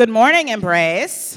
[0.00, 1.36] Good morning, Embrace.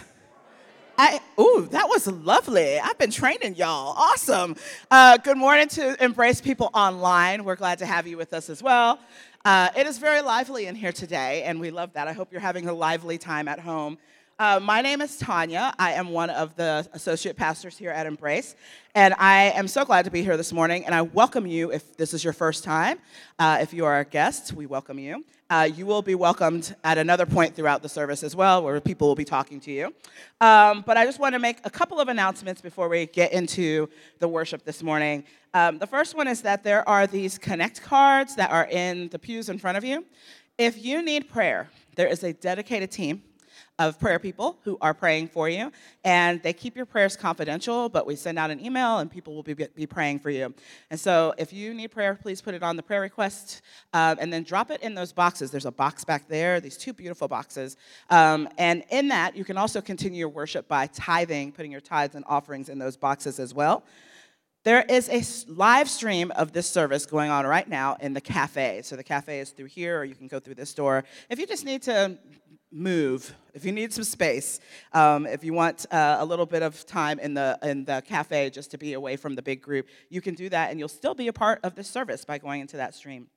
[0.97, 2.79] I, ooh, that was lovely.
[2.79, 3.93] I've been training y'all.
[3.97, 4.55] Awesome.
[4.89, 7.43] Uh, good morning to Embrace people online.
[7.43, 8.99] We're glad to have you with us as well.
[9.43, 12.07] Uh, it is very lively in here today, and we love that.
[12.07, 13.97] I hope you're having a lively time at home.
[14.39, 15.73] Uh, my name is Tanya.
[15.77, 18.55] I am one of the associate pastors here at Embrace,
[18.95, 20.85] and I am so glad to be here this morning.
[20.85, 22.99] And I welcome you if this is your first time.
[23.37, 25.25] Uh, if you are a guest, we welcome you.
[25.53, 29.07] Uh, you will be welcomed at another point throughout the service as well, where people
[29.07, 29.93] will be talking to you.
[30.41, 33.87] Um, but I just want to make a couple of announcements before we get into
[34.17, 35.23] the worship this morning.
[35.53, 39.19] Um, the first one is that there are these Connect cards that are in the
[39.19, 40.03] pews in front of you.
[40.57, 43.21] If you need prayer, there is a dedicated team
[43.79, 45.71] of prayer people who are praying for you.
[46.03, 49.43] And they keep your prayers confidential, but we send out an email and people will
[49.43, 50.53] be, be praying for you.
[50.91, 53.61] And so if you need prayer, please put it on the prayer request
[53.93, 55.49] um, and then drop it in those boxes.
[55.49, 57.75] There's a box back there, these two beautiful boxes.
[58.11, 62.13] Um, and in that, you can also continue your worship by tithing, putting your tithes
[62.13, 63.83] and offerings in those boxes as well.
[64.63, 68.81] There is a live stream of this service going on right now in the cafe.
[68.83, 71.03] So the cafe is through here, or you can go through this door.
[71.29, 72.17] If you just need to
[72.73, 74.59] move, if you need some space,
[74.93, 78.49] um, if you want uh, a little bit of time in the in the cafe
[78.49, 81.13] just to be away from the big group, you can do that, and you'll still
[81.13, 83.27] be a part of the service by going into that stream.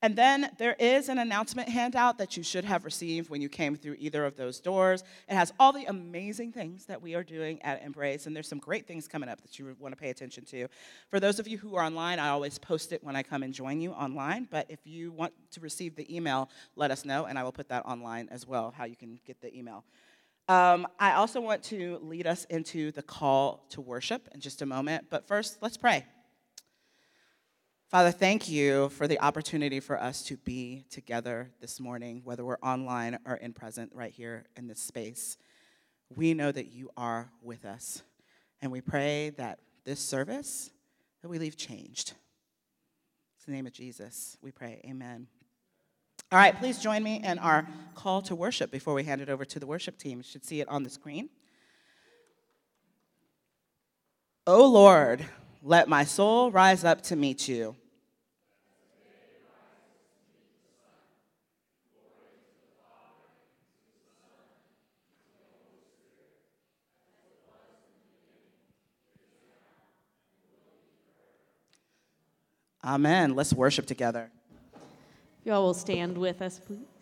[0.00, 3.74] And then there is an announcement handout that you should have received when you came
[3.74, 5.02] through either of those doors.
[5.28, 8.60] It has all the amazing things that we are doing at Embrace, and there's some
[8.60, 10.68] great things coming up that you want to pay attention to.
[11.10, 13.52] For those of you who are online, I always post it when I come and
[13.52, 17.36] join you online, but if you want to receive the email, let us know, and
[17.36, 19.84] I will put that online as well, how you can get the email.
[20.46, 24.66] Um, I also want to lead us into the call to worship in just a
[24.66, 26.06] moment, but first, let's pray.
[27.88, 32.58] Father, thank you for the opportunity for us to be together this morning, whether we're
[32.62, 35.38] online or in present right here in this space.
[36.14, 38.02] We know that you are with us,
[38.60, 40.70] and we pray that this service
[41.22, 42.10] that we leave changed.
[42.10, 44.82] In the name of Jesus, we pray.
[44.84, 45.26] Amen.
[46.30, 49.46] All right, please join me in our call to worship before we hand it over
[49.46, 50.18] to the worship team.
[50.18, 51.30] You should see it on the screen.
[54.46, 55.24] O Lord,
[55.62, 57.76] let my soul rise up to meet you.
[72.84, 73.34] Amen.
[73.34, 74.30] Let's worship together.
[75.44, 76.97] You all will stand with us, please.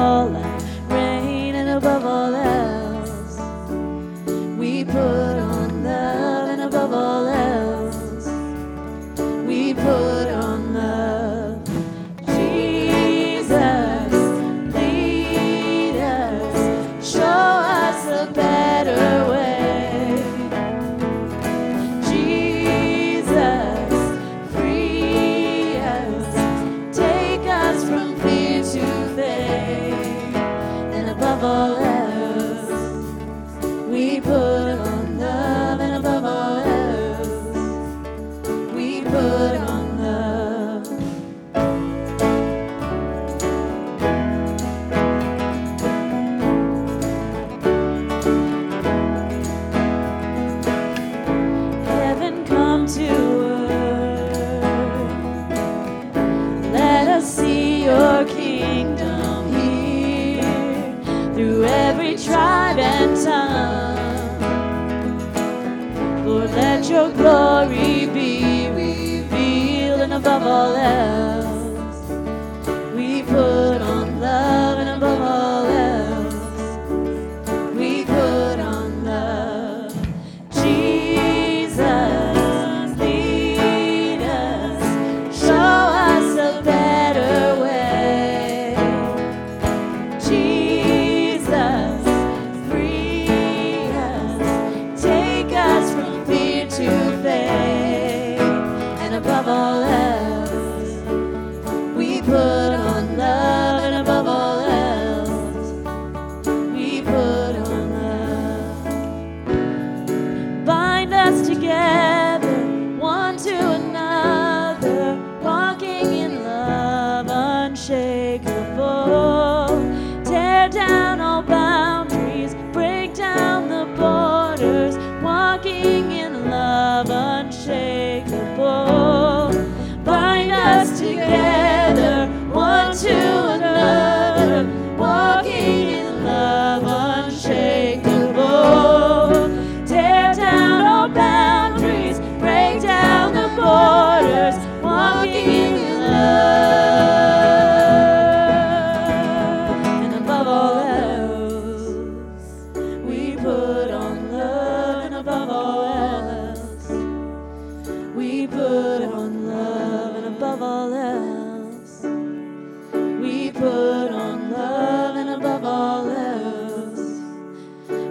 [0.00, 0.49] all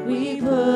[0.10, 0.69] we put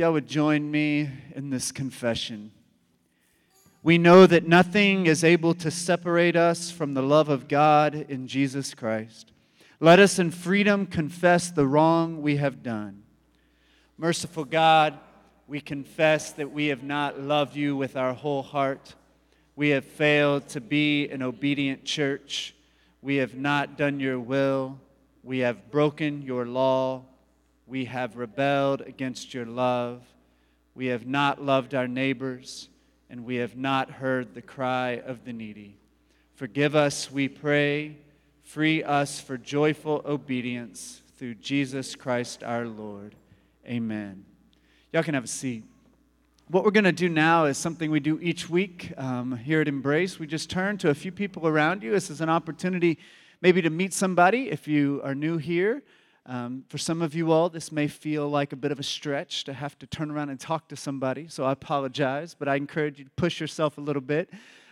[0.00, 2.50] y'all would join me in this confession.
[3.82, 8.26] We know that nothing is able to separate us from the love of God in
[8.26, 9.30] Jesus Christ.
[9.78, 13.02] Let us in freedom confess the wrong we have done.
[13.98, 14.98] Merciful God,
[15.46, 18.94] we confess that we have not loved you with our whole heart.
[19.54, 22.54] We have failed to be an obedient church.
[23.02, 24.80] We have not done your will.
[25.22, 27.04] We have broken your law.
[27.70, 30.02] We have rebelled against your love.
[30.74, 32.68] We have not loved our neighbors,
[33.08, 35.76] and we have not heard the cry of the needy.
[36.34, 37.96] Forgive us, we pray.
[38.42, 43.14] Free us for joyful obedience through Jesus Christ our Lord.
[43.64, 44.24] Amen.
[44.92, 45.62] Y'all can have a seat.
[46.48, 49.68] What we're going to do now is something we do each week um, here at
[49.68, 50.18] Embrace.
[50.18, 51.92] We just turn to a few people around you.
[51.92, 52.98] This is an opportunity
[53.40, 55.84] maybe to meet somebody if you are new here.
[56.26, 59.44] Um, for some of you all, this may feel like a bit of a stretch
[59.44, 62.98] to have to turn around and talk to somebody, so I apologize, but I encourage
[62.98, 64.30] you to push yourself a little bit.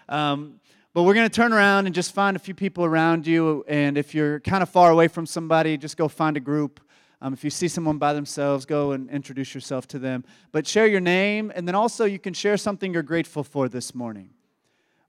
[0.08, 0.60] Um,
[0.92, 3.96] but we're going to turn around and just find a few people around you, and
[3.96, 6.80] if you're kind of far away from somebody, just go find a group.
[7.20, 10.24] Um, if you see someone by themselves, go and introduce yourself to them.
[10.52, 13.94] But share your name, and then also you can share something you're grateful for this
[13.94, 14.30] morning.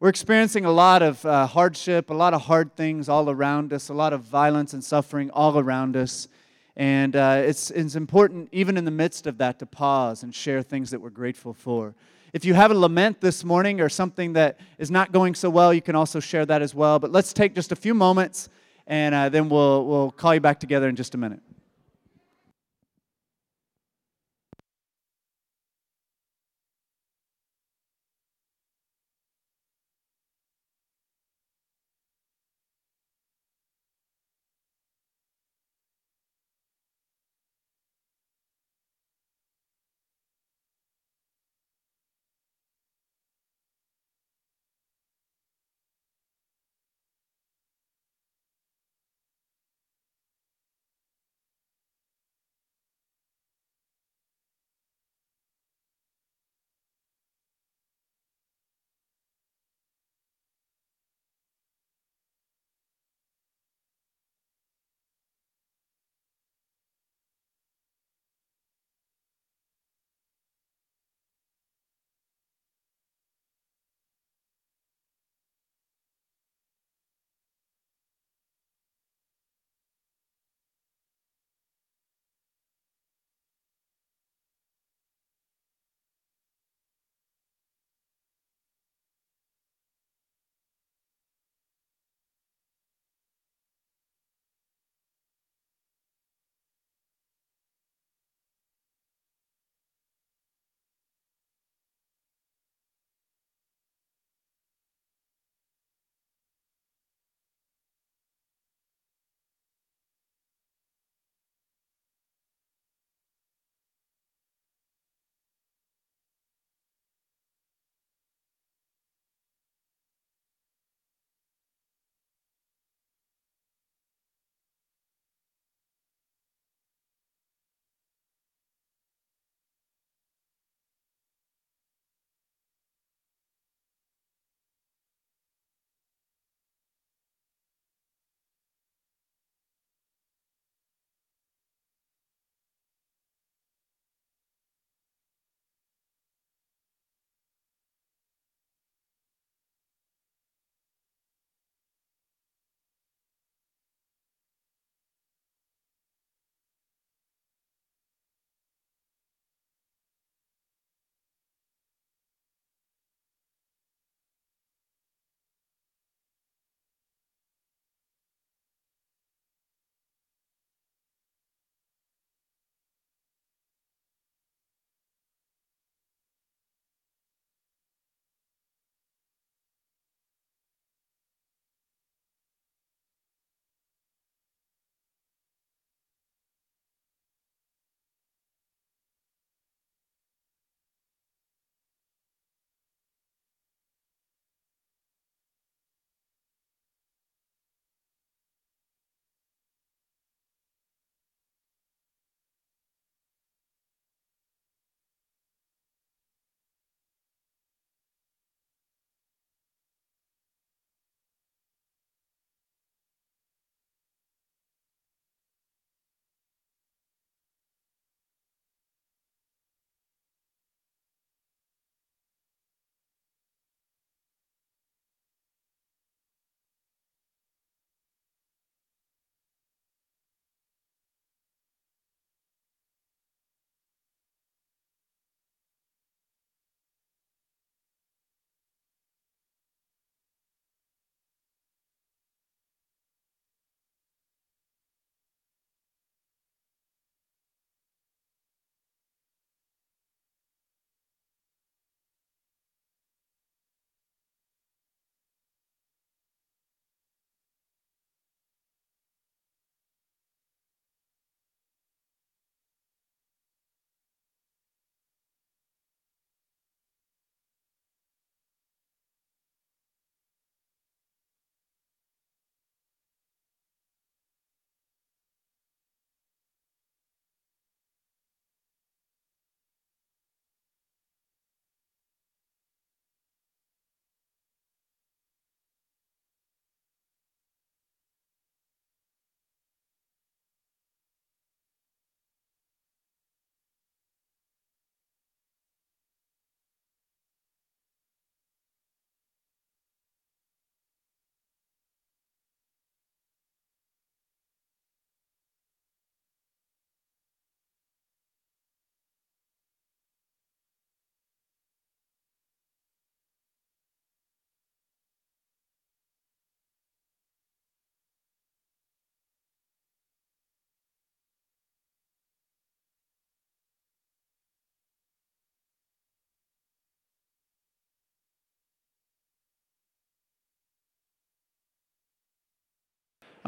[0.01, 3.89] We're experiencing a lot of uh, hardship, a lot of hard things all around us,
[3.89, 6.29] a lot of violence and suffering all around us.
[6.77, 10.63] And uh, it's, it's important, even in the midst of that, to pause and share
[10.63, 11.95] things that we're grateful for.
[12.31, 15.73] If you have a lament this morning or something that is not going so well,
[15.73, 16.97] you can also share that as well.
[16.97, 18.47] But let's take just a few moments,
[18.87, 21.41] and uh, then we'll, we'll call you back together in just a minute.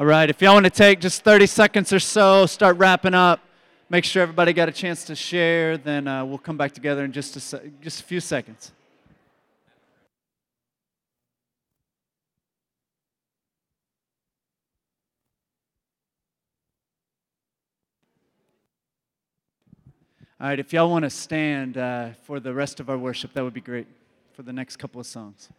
[0.02, 3.40] All right, if y'all want to take just 30 seconds or so, start wrapping up,
[3.88, 7.12] make sure everybody got a chance to share, then uh, we'll come back together in
[7.12, 8.72] just a, se- just a few seconds.
[20.40, 23.44] All right, if y'all want to stand uh, for the rest of our worship, that
[23.44, 23.86] would be great
[24.34, 25.50] for the next couple of songs.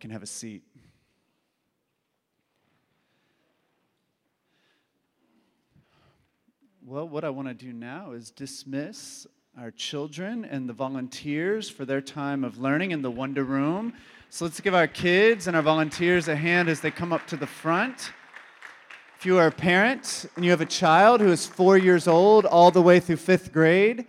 [0.00, 0.62] can have a seat.
[6.84, 9.26] Well, what I want to do now is dismiss
[9.58, 13.92] our children and the volunteers for their time of learning in the Wonder Room.
[14.30, 17.36] So let's give our kids and our volunteers a hand as they come up to
[17.36, 18.12] the front.
[19.18, 22.44] If you are a parent and you have a child who is four years old
[22.44, 24.06] all the way through fifth grade,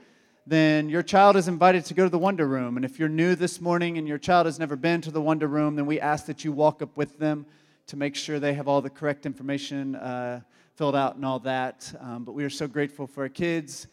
[0.49, 2.77] then your child is invited to go to the Wonder Room.
[2.77, 5.47] And if you're new this morning and your child has never been to the Wonder
[5.47, 7.45] Room, then we ask that you walk up with them
[7.88, 10.39] to make sure they have all the correct information uh,
[10.75, 11.93] filled out and all that.
[11.99, 13.88] Um, but we are so grateful for our kids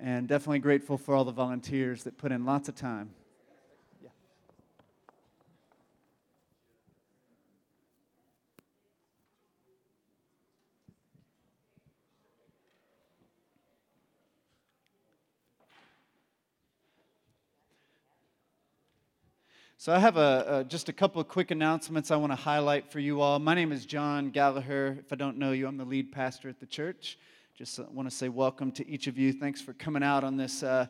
[0.00, 3.10] and definitely grateful for all the volunteers that put in lots of time.
[19.84, 22.92] So, I have a, a, just a couple of quick announcements I want to highlight
[22.92, 23.40] for you all.
[23.40, 24.96] My name is John Gallaher.
[25.00, 27.18] If I don't know you, I'm the lead pastor at the church.
[27.58, 29.32] Just uh, want to say welcome to each of you.
[29.32, 30.86] Thanks for coming out on this uh,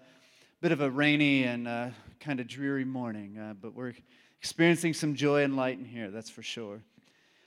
[0.61, 1.89] bit of a rainy and uh,
[2.21, 3.95] kind of dreary morning, uh, but we're
[4.39, 6.83] experiencing some joy and light in here, that's for sure.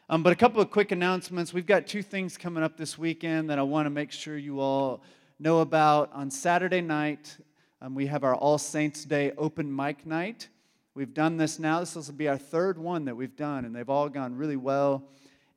[0.10, 1.54] Um, but a couple of quick announcements.
[1.54, 4.62] We've got two things coming up this weekend that I want to make sure you
[4.62, 5.04] all
[5.40, 6.12] know about.
[6.12, 7.38] On Saturday night,
[7.84, 10.48] um, we have our All Saints Day open mic night.
[10.96, 11.82] We've done this now.
[11.82, 15.04] This will be our third one that we've done, and they've all gone really well.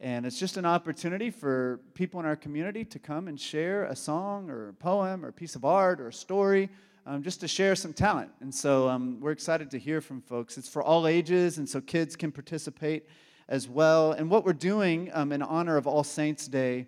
[0.00, 3.94] And it's just an opportunity for people in our community to come and share a
[3.94, 6.68] song or a poem or a piece of art or a story,
[7.06, 8.32] um, just to share some talent.
[8.40, 10.58] And so um, we're excited to hear from folks.
[10.58, 13.08] It's for all ages, and so kids can participate
[13.48, 14.10] as well.
[14.10, 16.86] And what we're doing um, in honor of All Saints' Day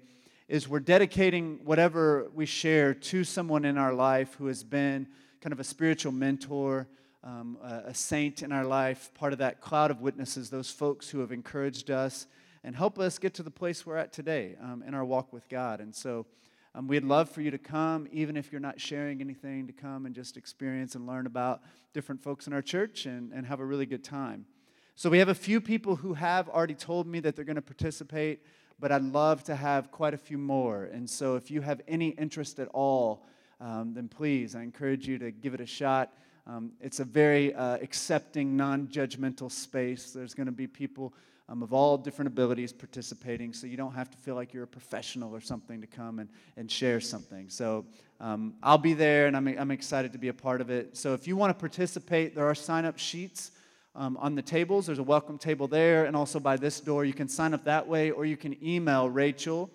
[0.49, 5.07] is we're dedicating whatever we share to someone in our life who has been
[5.41, 6.89] kind of a spiritual mentor
[7.22, 11.11] um, a, a saint in our life, part of that cloud of witnesses, those folks
[11.11, 12.26] who have encouraged us
[12.64, 15.48] and help us get to the place we're at today um, in our walk with
[15.48, 15.80] God.
[15.80, 16.26] And so
[16.74, 20.06] um, we'd love for you to come, even if you're not sharing anything, to come
[20.06, 23.64] and just experience and learn about different folks in our church and, and have a
[23.64, 24.46] really good time.
[24.94, 27.62] So we have a few people who have already told me that they're going to
[27.62, 28.44] participate,
[28.78, 30.85] but I'd love to have quite a few more.
[30.85, 33.26] And so if you have any interest at all,
[33.61, 36.12] um, then please, I encourage you to give it a shot.
[36.51, 40.11] Um, it's a very uh, accepting, non judgmental space.
[40.11, 41.15] There's going to be people
[41.49, 44.67] um, of all different abilities participating, so you don't have to feel like you're a
[44.69, 47.49] professional or something to come and, and share something.
[47.51, 47.87] So
[48.19, 50.97] um, I'll be there, and I'm, I'm excited to be a part of it.
[50.97, 53.53] So if you want to participate, there are sign up sheets.
[53.97, 54.87] Um, on the tables.
[54.87, 57.05] There's a welcome table there, and also by this door.
[57.05, 59.69] You can sign up that way, or you can email Rachel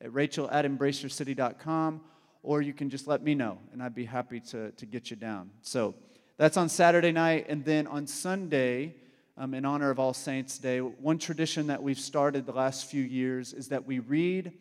[0.00, 2.00] at rachel at embraceyourcity.com,
[2.44, 5.16] or you can just let me know, and I'd be happy to, to get you
[5.16, 5.50] down.
[5.62, 5.96] So
[6.36, 7.46] that's on Saturday night.
[7.48, 8.94] And then on Sunday,
[9.36, 13.02] um, in honor of All Saints' Day, one tradition that we've started the last few
[13.02, 14.52] years is that we read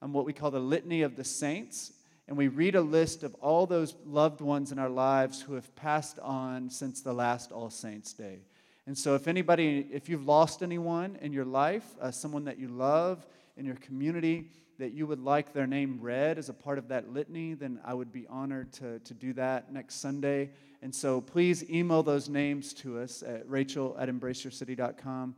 [0.00, 1.92] um, what we call the Litany of the Saints.
[2.28, 5.74] And we read a list of all those loved ones in our lives who have
[5.74, 8.40] passed on since the last All Saints' Day.
[8.86, 12.68] And so, if anybody, if you've lost anyone in your life, uh, someone that you
[12.68, 13.24] love
[13.56, 17.12] in your community, that you would like their name read as a part of that
[17.12, 20.50] litany, then I would be honored to, to do that next Sunday.
[20.82, 25.36] And so please email those names to us at rachel at embraceyourcity.com.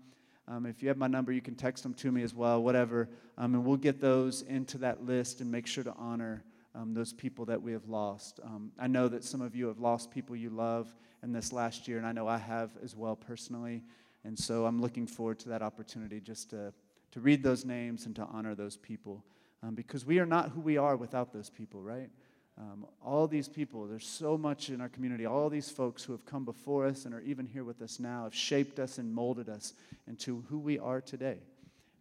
[0.48, 3.08] Um, if you have my number, you can text them to me as well, whatever.
[3.36, 7.12] Um, and we'll get those into that list and make sure to honor um, those
[7.12, 8.40] people that we have lost.
[8.42, 11.88] Um, I know that some of you have lost people you love in this last
[11.88, 13.82] year, and I know I have as well personally.
[14.24, 16.72] And so I'm looking forward to that opportunity just to,
[17.12, 19.22] to read those names and to honor those people.
[19.62, 22.10] Um, because we are not who we are without those people, right?
[22.56, 26.24] Um, all these people, there's so much in our community, all these folks who have
[26.24, 29.48] come before us and are even here with us now have shaped us and molded
[29.48, 29.74] us
[30.06, 31.38] into who we are today.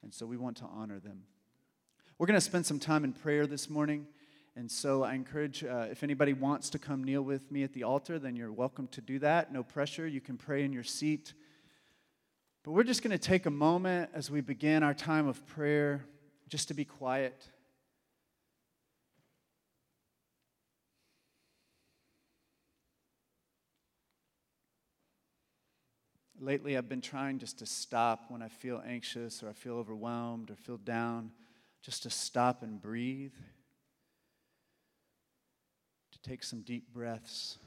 [0.04, 1.24] And so we want to honor them.
[2.20, 4.06] We're going to spend some time in prayer this morning.
[4.56, 7.84] And so I encourage uh, if anybody wants to come kneel with me at the
[7.84, 9.52] altar, then you're welcome to do that.
[9.52, 10.06] No pressure.
[10.06, 11.34] You can pray in your seat.
[12.64, 16.06] But we're just going to take a moment as we begin our time of prayer
[16.48, 17.48] just to be quiet
[26.44, 30.52] lately I've been trying just to stop when I feel anxious or I feel overwhelmed
[30.52, 31.32] or feel down,
[31.82, 33.34] just to stop and breathe,
[36.12, 37.58] to take some deep breaths.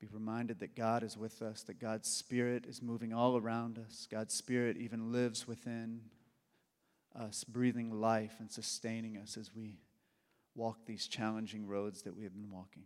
[0.00, 4.06] Be reminded that God is with us, that God's Spirit is moving all around us.
[4.10, 6.02] God's Spirit even lives within
[7.18, 9.78] us, breathing life and sustaining us as we
[10.54, 12.84] walk these challenging roads that we have been walking.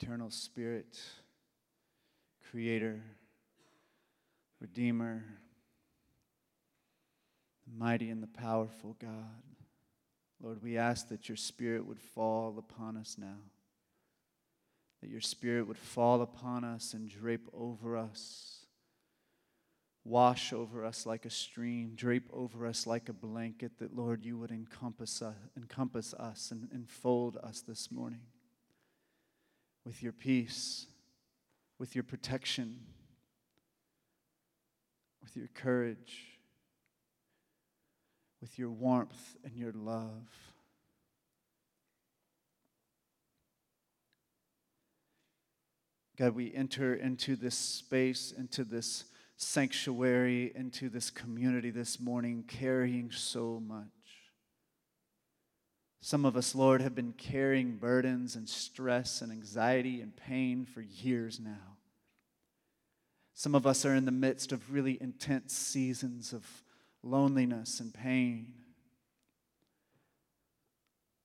[0.00, 1.00] Eternal spirit,
[2.50, 3.00] creator,
[4.60, 5.24] redeemer,
[7.66, 9.42] the mighty and the powerful God.
[10.40, 13.38] Lord, we ask that your spirit would fall upon us now,
[15.00, 18.54] that your spirit would fall upon us and drape over us
[20.04, 24.38] wash over us like a stream, drape over us like a blanket, that, Lord, you
[24.38, 28.22] would encompass us, encompass us and enfold us this morning
[29.84, 30.86] with your peace,
[31.78, 32.80] with your protection,
[35.22, 36.38] with your courage,
[38.40, 40.28] with your warmth and your love.
[46.16, 49.04] God, we enter into this space, into this
[49.36, 53.97] sanctuary, into this community this morning, carrying so much.
[56.00, 60.80] Some of us, Lord, have been carrying burdens and stress and anxiety and pain for
[60.80, 61.76] years now.
[63.34, 66.44] Some of us are in the midst of really intense seasons of
[67.02, 68.52] loneliness and pain.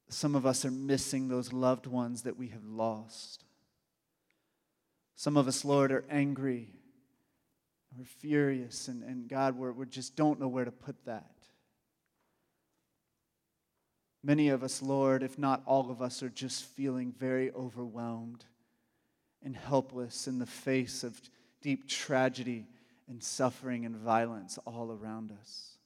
[0.09, 3.45] Some of us are missing those loved ones that we have lost.
[5.15, 6.69] Some of us, Lord, are angry
[7.97, 11.29] we're furious, and, and God, we're, we just don't know where to put that.
[14.23, 18.45] Many of us, Lord, if not all of us, are just feeling very overwhelmed
[19.43, 21.19] and helpless in the face of
[21.61, 22.65] deep tragedy
[23.09, 25.77] and suffering and violence all around us.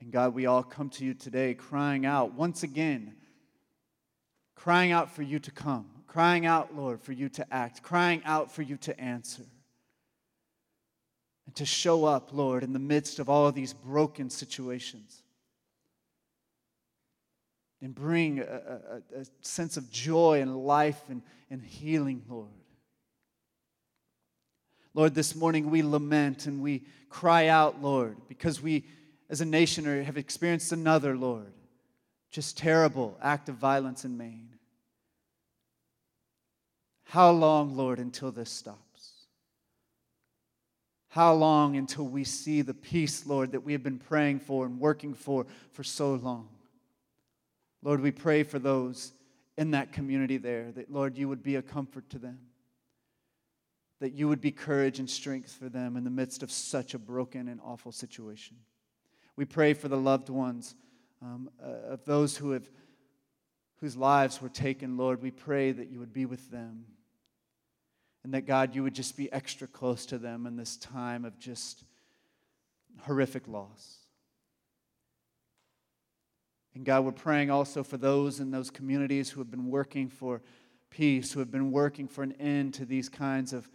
[0.00, 3.14] And God, we all come to you today crying out once again,
[4.56, 8.52] crying out for you to come crying out, Lord, for you to act, crying out
[8.52, 9.42] for you to answer.
[11.46, 15.22] And to show up, Lord, in the midst of all of these broken situations.
[17.82, 22.48] And bring a, a, a sense of joy and life and, and healing, Lord.
[24.94, 28.84] Lord, this morning we lament and we cry out, Lord, because we
[29.28, 31.52] as a nation have experienced another, Lord,
[32.30, 34.50] just terrible act of violence in Maine.
[37.04, 38.83] How long, Lord, until this stops?
[41.14, 44.80] How long until we see the peace, Lord, that we have been praying for and
[44.80, 46.48] working for for so long?
[47.84, 49.12] Lord, we pray for those
[49.56, 52.40] in that community there that, Lord, you would be a comfort to them,
[54.00, 56.98] that you would be courage and strength for them in the midst of such a
[56.98, 58.56] broken and awful situation.
[59.36, 60.74] We pray for the loved ones
[61.22, 62.68] um, uh, of those who have
[63.76, 66.86] whose lives were taken, Lord, we pray that you would be with them.
[68.24, 71.38] And that, God, you would just be extra close to them in this time of
[71.38, 71.84] just
[73.02, 73.98] horrific loss.
[76.74, 80.42] And God, we're praying also for those in those communities who have been working for
[80.90, 83.68] peace, who have been working for an end to these kinds of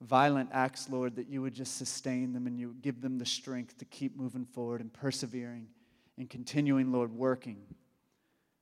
[0.00, 3.26] violent acts, Lord, that you would just sustain them and you would give them the
[3.26, 5.68] strength to keep moving forward and persevering
[6.16, 7.58] and continuing, Lord, working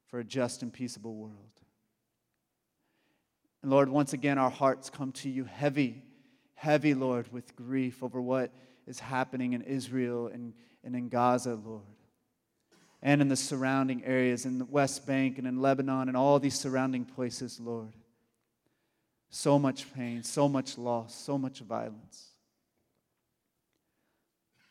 [0.06, 1.57] for a just and peaceable world.
[3.62, 6.02] And Lord, once again, our hearts come to you heavy,
[6.54, 8.52] heavy, Lord, with grief over what
[8.86, 11.82] is happening in Israel and, and in Gaza, Lord,
[13.02, 16.58] and in the surrounding areas, in the West Bank and in Lebanon and all these
[16.58, 17.92] surrounding places, Lord.
[19.30, 22.28] So much pain, so much loss, so much violence.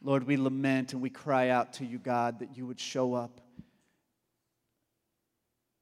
[0.02, 3.42] Lord, we lament and we cry out to you, God, that you would show up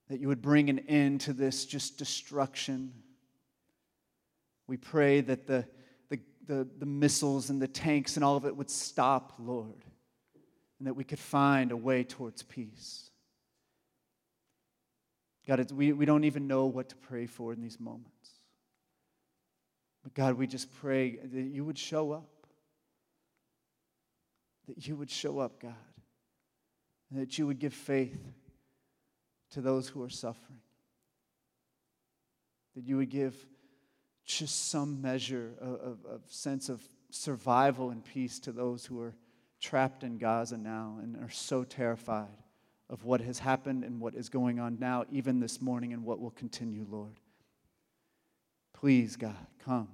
[0.10, 2.94] that you would bring an end to this just destruction.
[4.68, 5.66] We pray that the,
[6.10, 9.84] the, the, the, missiles and the tanks and all of it would stop, Lord,
[10.80, 13.10] and that we could find a way towards peace.
[15.48, 18.12] God, we, we don't even know what to pray for in these moments.
[20.04, 22.30] But God, we just pray that you would show up.
[24.68, 25.74] That you would show up, God.
[27.12, 28.18] And that you would give faith
[29.56, 30.60] to those who are suffering.
[32.76, 33.34] That you would give
[34.26, 39.16] just some measure of, of, of, sense of survival and peace to those who are
[39.62, 42.36] trapped in Gaza now and are so terrified
[42.90, 46.20] of what has happened and what is going on now, even this morning, and what
[46.20, 47.18] will continue, Lord.
[48.74, 49.88] Please, God, come.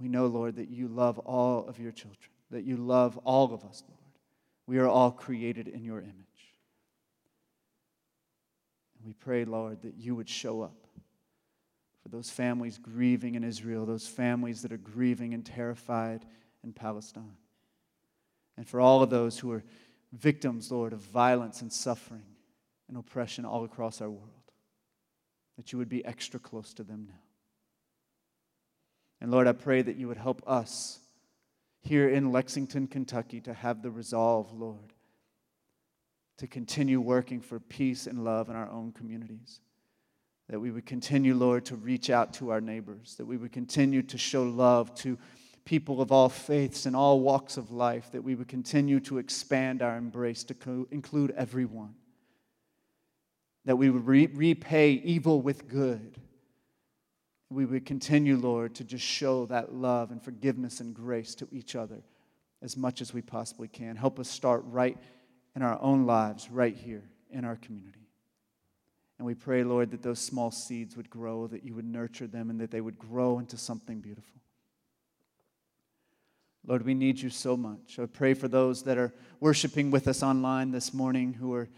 [0.00, 2.18] We know, Lord, that you love all of your children,
[2.50, 4.05] that you love all of us, Lord.
[4.66, 6.14] We are all created in your image.
[8.98, 10.86] And we pray, Lord, that you would show up
[12.02, 16.24] for those families grieving in Israel, those families that are grieving and terrified
[16.64, 17.36] in Palestine.
[18.56, 19.62] And for all of those who are
[20.12, 22.24] victims, Lord, of violence and suffering
[22.88, 24.30] and oppression all across our world,
[25.56, 27.20] that you would be extra close to them now.
[29.20, 30.98] And Lord, I pray that you would help us
[31.86, 34.92] here in Lexington, Kentucky, to have the resolve, Lord,
[36.38, 39.60] to continue working for peace and love in our own communities.
[40.48, 44.02] That we would continue, Lord, to reach out to our neighbors, that we would continue
[44.02, 45.16] to show love to
[45.64, 49.82] people of all faiths and all walks of life, that we would continue to expand
[49.82, 51.94] our embrace to co- include everyone,
[53.64, 56.18] that we would re- repay evil with good.
[57.50, 61.76] We would continue, Lord, to just show that love and forgiveness and grace to each
[61.76, 62.02] other
[62.62, 63.96] as much as we possibly can.
[63.96, 64.96] Help us start right
[65.54, 68.08] in our own lives, right here in our community.
[69.18, 72.50] And we pray, Lord, that those small seeds would grow, that you would nurture them,
[72.50, 74.40] and that they would grow into something beautiful.
[76.66, 77.98] Lord, we need you so much.
[77.98, 81.68] I pray for those that are worshiping with us online this morning who are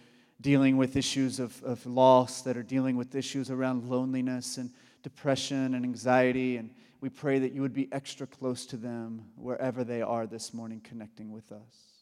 [0.40, 4.70] dealing with issues of, of loss, that are dealing with issues around loneliness and
[5.02, 6.56] depression and anxiety.
[6.56, 6.70] And
[7.00, 10.80] we pray that you would be extra close to them wherever they are this morning,
[10.80, 11.98] connecting with us.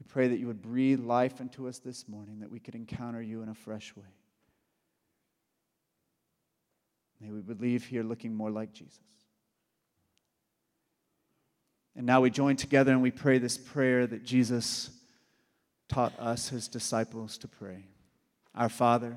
[0.00, 3.22] We pray that you would breathe life into us this morning, that we could encounter
[3.22, 4.04] you in a fresh way.
[7.20, 9.00] May we would leave here looking more like Jesus.
[11.96, 14.90] And now we join together and we pray this prayer that Jesus
[15.88, 17.84] taught us, his disciples, to pray
[18.54, 19.16] Our Father,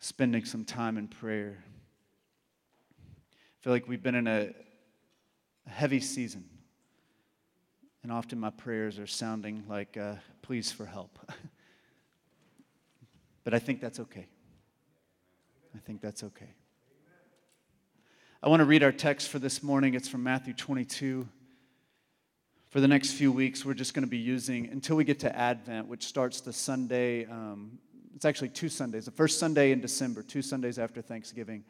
[0.00, 1.64] spending some time in prayer.
[3.00, 4.50] I feel like we've been in a,
[5.66, 6.44] heavy season.
[8.02, 11.18] And often my prayers are sounding like uh, pleas for help.
[13.44, 14.26] but I think that's okay.
[15.74, 16.54] I think that's okay.
[18.42, 19.94] I want to read our text for this morning.
[19.94, 21.26] It's from Matthew 22.
[22.68, 25.34] For the next few weeks, we're just going to be using, until we get to
[25.34, 27.78] Advent, which starts the Sunday, um,
[28.14, 29.04] it's actually two Sundays.
[29.04, 31.64] The first Sunday in December, two Sundays after Thanksgiving,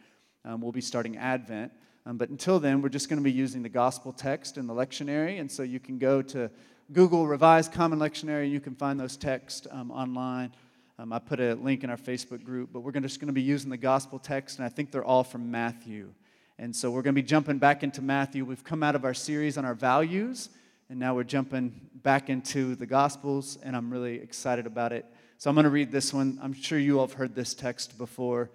[0.45, 1.73] um, we'll be starting Advent.
[2.07, 4.75] Um, but until then, we're just going to be using the gospel text in the
[4.75, 5.41] lectionary.
[5.41, 6.51] And so you can go to
[6.93, 10.53] Google Revised Common Lectionary, and you can find those texts um, online.
[10.99, 13.43] Um, I put a link in our Facebook group, but we're just going to be
[13.43, 16.13] using the gospel text, and I think they're all from Matthew.
[16.59, 18.45] And so we're going to be jumping back into Matthew.
[18.45, 20.51] We've come out of our series on our values,
[20.91, 21.73] and now we're jumping
[22.03, 25.07] back into the Gospels, and I'm really excited about it.
[25.39, 26.39] So I'm going to read this one.
[26.43, 28.51] I'm sure you all have heard this text before.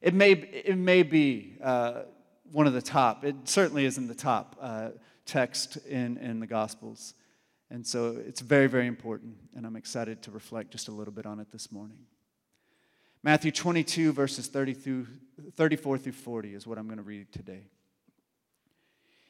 [0.00, 2.02] It may, it may be uh,
[2.52, 4.90] one of the top, it certainly is in the top uh,
[5.24, 7.14] text in, in the Gospels.
[7.70, 11.24] And so it's very, very important, and I'm excited to reflect just a little bit
[11.24, 11.98] on it this morning.
[13.22, 15.06] Matthew 22, verses 30 through,
[15.54, 17.62] 34 through 40 is what I'm going to read today.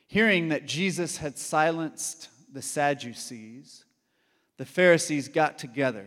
[0.06, 3.84] Hearing that Jesus had silenced the Sadducees,
[4.56, 6.06] the Pharisees got together.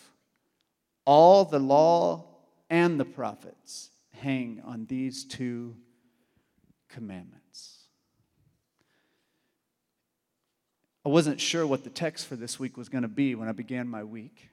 [1.05, 2.25] All the law
[2.69, 5.75] and the prophets hang on these two
[6.89, 7.41] commandments.
[11.03, 13.53] I wasn't sure what the text for this week was going to be when I
[13.53, 14.49] began my week.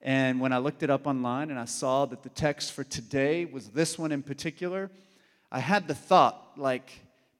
[0.00, 3.44] And when I looked it up online and I saw that the text for today
[3.44, 4.90] was this one in particular,
[5.50, 6.90] I had the thought, like,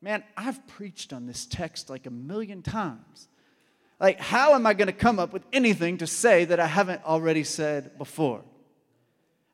[0.01, 3.29] man, I've preached on this text like a million times.
[4.03, 7.05] Like, how am I going to come up with anything to say that I haven't
[7.05, 8.43] already said before?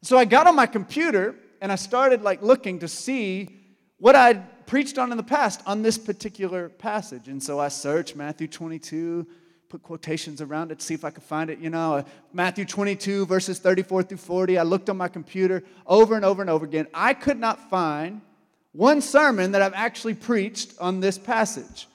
[0.01, 3.51] So I got on my computer and I started like looking to see
[3.99, 7.29] what I'd preached on in the past on this particular passage.
[7.29, 9.27] And so I searched Matthew 22,
[9.69, 11.59] put quotations around it to see if I could find it.
[11.59, 14.57] You know, uh, Matthew 22, verses 34 through 40.
[14.57, 16.87] I looked on my computer over and over and over again.
[16.95, 18.23] I could not find
[18.73, 21.87] one sermon that I've actually preached on this passage.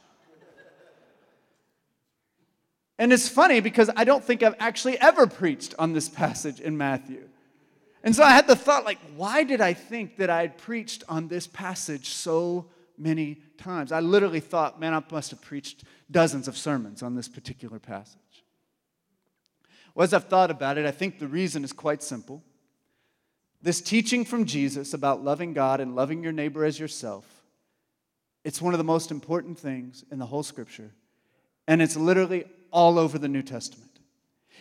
[3.00, 6.78] And it's funny because I don't think I've actually ever preached on this passage in
[6.78, 7.28] Matthew.
[8.04, 11.04] And so I had the thought, like, why did I think that I had preached
[11.08, 12.66] on this passage so
[12.98, 13.91] many times?
[13.94, 18.20] I literally thought, man, I must have preached dozens of sermons on this particular passage.
[19.96, 22.44] Well, as I've thought about it, I think the reason is quite simple.
[23.62, 27.26] This teaching from Jesus about loving God and loving your neighbor as yourself,
[28.44, 30.91] it's one of the most important things in the whole scripture.
[31.68, 33.91] And it's literally all over the New Testament.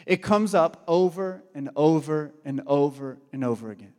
[0.06, 3.94] It comes up over and over and over and over again.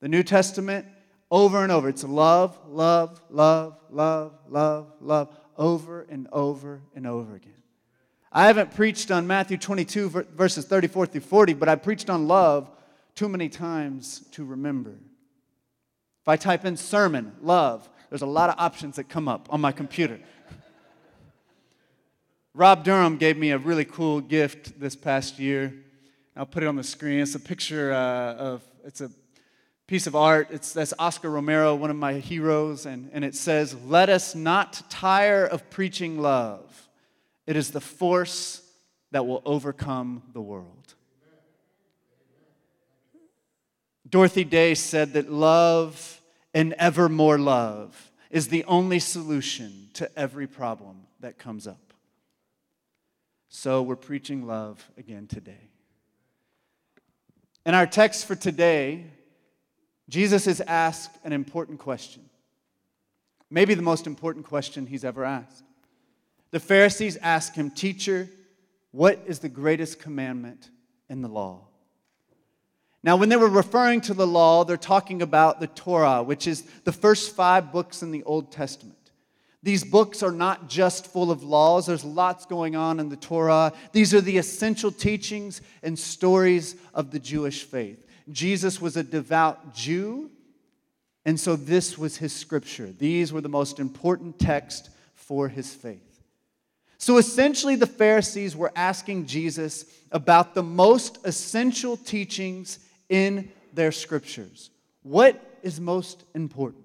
[0.00, 0.86] The New Testament,
[1.30, 1.88] over and over.
[1.88, 7.52] It's love, love, love, love, love, love, over and over and over again.
[8.30, 12.70] I haven't preached on Matthew 22, verses 34 through 40, but I preached on love
[13.14, 14.92] too many times to remember.
[16.22, 19.60] If I type in sermon, love, there's a lot of options that come up on
[19.60, 20.20] my computer.
[22.54, 25.72] Rob Durham gave me a really cool gift this past year.
[26.36, 27.20] I'll put it on the screen.
[27.20, 29.10] It's a picture uh, of, it's a
[29.86, 30.48] piece of art.
[30.50, 34.82] It's, that's Oscar Romero, one of my heroes, and, and it says, Let us not
[34.90, 36.90] tire of preaching love.
[37.46, 38.62] It is the force
[39.12, 40.94] that will overcome the world.
[44.06, 46.20] Dorothy Day said that love
[46.52, 51.91] and ever more love is the only solution to every problem that comes up.
[53.54, 55.68] So we're preaching love again today.
[57.66, 59.04] In our text for today,
[60.08, 62.22] Jesus is asked an important question.
[63.50, 65.64] Maybe the most important question he's ever asked.
[66.50, 68.26] The Pharisees ask him, Teacher,
[68.90, 70.70] what is the greatest commandment
[71.10, 71.68] in the law?
[73.02, 76.62] Now, when they were referring to the law, they're talking about the Torah, which is
[76.84, 79.01] the first five books in the Old Testament.
[79.62, 83.72] These books are not just full of laws, there's lots going on in the Torah.
[83.92, 88.04] These are the essential teachings and stories of the Jewish faith.
[88.30, 90.30] Jesus was a devout Jew,
[91.24, 92.90] and so this was his scripture.
[92.98, 96.20] These were the most important text for his faith.
[96.98, 104.70] So essentially, the Pharisees were asking Jesus about the most essential teachings in their scriptures.
[105.02, 106.81] What is most important?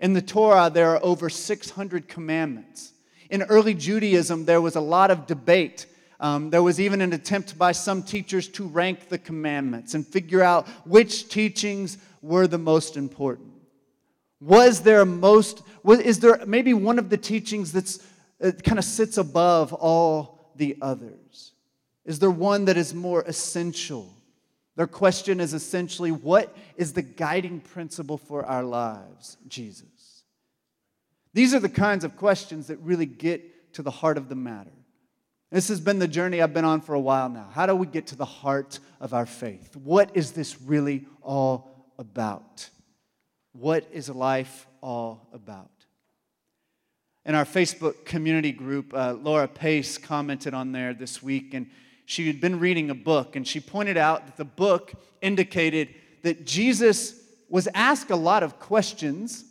[0.00, 2.92] In the Torah, there are over 600 commandments.
[3.28, 5.86] In early Judaism, there was a lot of debate.
[6.18, 10.42] Um, there was even an attempt by some teachers to rank the commandments and figure
[10.42, 13.52] out which teachings were the most important.
[14.40, 18.00] Was there most, is there maybe one of the teachings that's
[18.42, 21.52] uh, kind of sits above all the others?
[22.06, 24.14] Is there one that is more essential?
[24.80, 30.24] Their question is essentially what is the guiding principle for our lives, Jesus?
[31.34, 34.72] These are the kinds of questions that really get to the heart of the matter.
[35.50, 37.50] This has been the journey I've been on for a while now.
[37.52, 39.76] How do we get to the heart of our faith?
[39.76, 42.70] What is this really all about?
[43.52, 45.68] What is life all about?
[47.26, 51.66] In our Facebook community group, uh, Laura Pace commented on there this week, and
[52.10, 56.44] she had been reading a book and she pointed out that the book indicated that
[56.44, 57.14] Jesus
[57.48, 59.44] was asked a lot of questions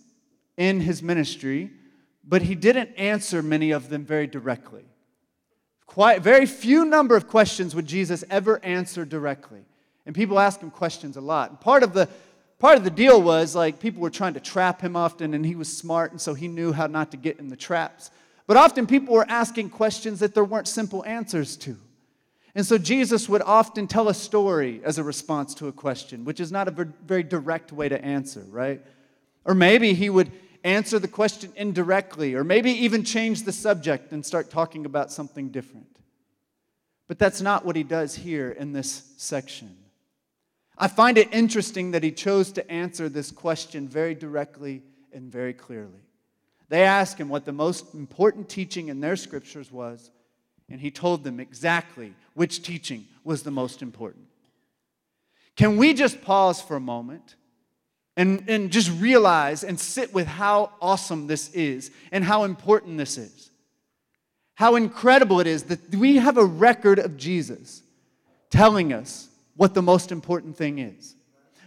[0.58, 1.72] in his ministry,
[2.22, 4.84] but he didn't answer many of them very directly.
[5.86, 9.62] Quite very few number of questions would Jesus ever answer directly.
[10.06, 11.52] And people ask him questions a lot.
[11.52, 12.10] And part of the
[12.60, 15.56] part of the deal was like people were trying to trap him often and he
[15.56, 18.12] was smart and so he knew how not to get in the traps.
[18.48, 21.78] But often people were asking questions that there weren't simple answers to.
[22.56, 26.40] And so Jesus would often tell a story as a response to a question, which
[26.40, 28.82] is not a very direct way to answer, right?
[29.46, 30.32] Or maybe he would
[30.64, 35.50] answer the question indirectly, or maybe even change the subject and start talking about something
[35.50, 35.88] different.
[37.08, 39.76] But that's not what he does here in this section.
[40.78, 44.82] I find it interesting that he chose to answer this question very directly
[45.12, 46.00] and very clearly.
[46.70, 50.12] They asked him what the most important teaching in their scriptures was,
[50.70, 54.26] and he told them exactly which teaching was the most important.
[55.56, 57.36] Can we just pause for a moment
[58.16, 63.18] and, and just realize and sit with how awesome this is and how important this
[63.18, 63.52] is?
[64.56, 67.82] How incredible it is that we have a record of Jesus
[68.50, 71.16] telling us what the most important thing is.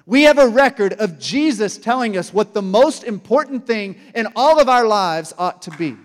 [0.06, 4.60] We have a record of Jesus telling us what the most important thing in all
[4.60, 5.96] of our lives ought to be.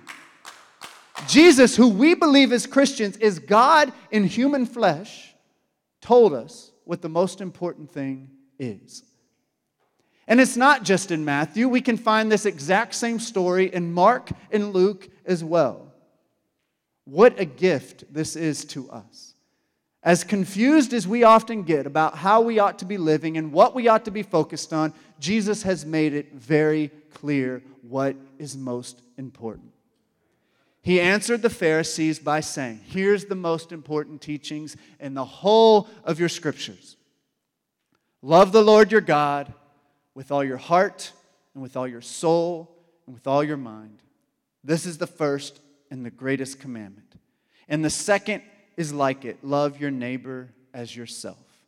[1.25, 5.33] Jesus, who we believe as Christians is God in human flesh,
[6.01, 9.03] told us what the most important thing is.
[10.27, 11.69] And it's not just in Matthew.
[11.69, 15.93] We can find this exact same story in Mark and Luke as well.
[17.05, 19.33] What a gift this is to us.
[20.03, 23.73] As confused as we often get about how we ought to be living and what
[23.73, 29.01] we ought to be focused on, Jesus has made it very clear what is most
[29.17, 29.71] important.
[30.87, 36.17] He answered the Pharisees by saying, Here's the most important teachings in the whole of
[36.17, 36.95] your scriptures
[38.21, 39.53] love the Lord your God
[40.15, 41.11] with all your heart,
[41.53, 42.73] and with all your soul,
[43.05, 44.01] and with all your mind.
[44.63, 45.59] This is the first
[45.91, 47.15] and the greatest commandment.
[47.67, 48.43] And the second
[48.77, 51.59] is like it love your neighbor as yourself.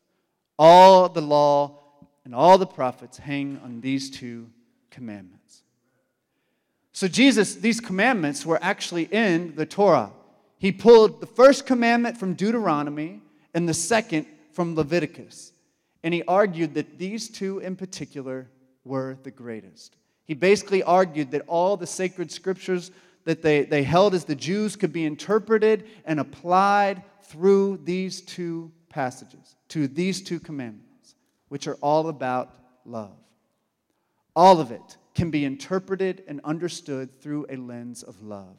[0.58, 1.78] All the law
[2.24, 4.50] and all the prophets hang on these two
[4.92, 5.39] commandments.
[7.00, 10.12] So, Jesus, these commandments were actually in the Torah.
[10.58, 13.22] He pulled the first commandment from Deuteronomy
[13.54, 15.54] and the second from Leviticus.
[16.04, 18.50] And he argued that these two in particular
[18.84, 19.96] were the greatest.
[20.26, 22.92] He basically argued that all the sacred scriptures
[23.24, 28.74] that they, they held as the Jews could be interpreted and applied through these two
[28.90, 31.16] passages, to these two commandments,
[31.48, 33.16] which are all about love.
[34.36, 38.58] All of it can be interpreted and understood through a lens of love.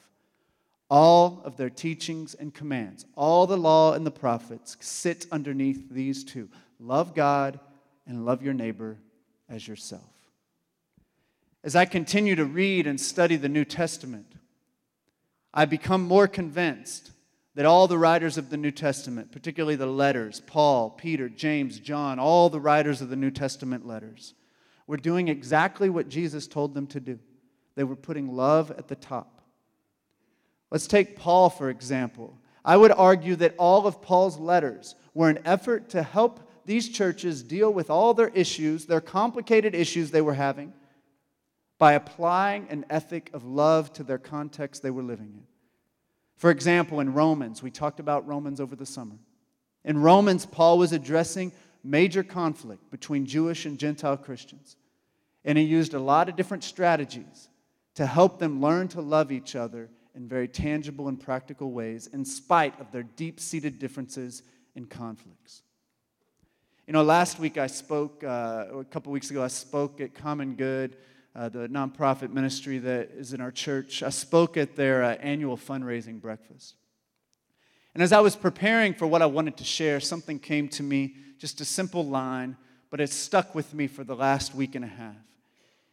[0.89, 6.25] All of their teachings and commands, all the law and the prophets sit underneath these
[6.25, 6.49] two
[6.81, 7.61] love God
[8.07, 8.99] and love your neighbor
[9.49, 10.03] as yourself.
[11.63, 14.35] As I continue to read and study the New Testament,
[15.53, 17.13] I become more convinced
[17.55, 22.19] that all the writers of the New Testament, particularly the letters, Paul, Peter, James, John,
[22.19, 24.35] all the writers of the New Testament letters,
[24.91, 27.21] were doing exactly what Jesus told them to do.
[27.77, 29.41] They were putting love at the top.
[30.73, 32.37] Let's take Paul, for example.
[32.65, 37.45] I would argue that all of Paul's letters were an effort to help these churches
[37.45, 40.73] deal with all their issues, their complicated issues they were having,
[41.79, 45.45] by applying an ethic of love to their context they were living in.
[46.37, 49.19] For example, in Romans, we talked about Romans over the summer.
[49.85, 51.53] In Romans, Paul was addressing
[51.83, 54.77] major conflict between Jewish and Gentile Christians.
[55.45, 57.49] And he used a lot of different strategies
[57.95, 62.25] to help them learn to love each other in very tangible and practical ways, in
[62.25, 64.43] spite of their deep seated differences
[64.75, 65.63] and conflicts.
[66.87, 70.55] You know, last week I spoke, uh, a couple weeks ago, I spoke at Common
[70.55, 70.97] Good,
[71.37, 74.03] uh, the nonprofit ministry that is in our church.
[74.03, 76.75] I spoke at their uh, annual fundraising breakfast.
[77.95, 81.17] And as I was preparing for what I wanted to share, something came to me,
[81.39, 82.57] just a simple line,
[82.91, 85.17] but it stuck with me for the last week and a half.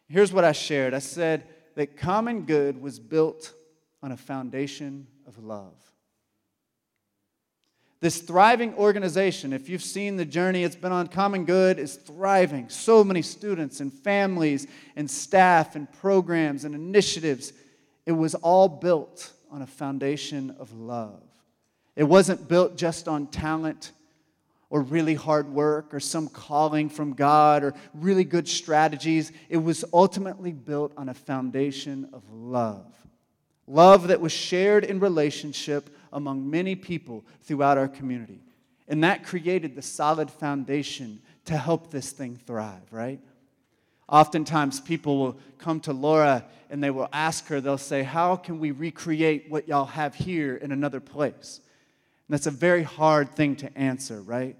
[0.09, 3.53] Here's what I shared I said that Common Good was built
[4.01, 5.75] on a foundation of love.
[7.99, 12.69] This thriving organization, if you've seen the journey it's been on, Common Good is thriving.
[12.69, 17.53] So many students and families and staff and programs and initiatives.
[18.05, 21.26] It was all built on a foundation of love.
[21.97, 23.91] It wasn't built just on talent
[24.69, 29.31] or really hard work or some calling from God or really good strategies.
[29.49, 32.85] It was ultimately built on a foundation of love.
[33.65, 38.41] Love that was shared in relationship among many people throughout our community.
[38.87, 43.19] And that created the solid foundation to help this thing thrive, right?
[44.07, 48.59] Oftentimes, people will come to Laura and they will ask her, they'll say, How can
[48.59, 51.59] we recreate what y'all have here in another place?
[52.30, 54.55] That's a very hard thing to answer, right?